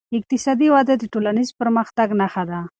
[0.17, 2.59] اقتصادي وده د ټولنیز پرمختګ نښه ده.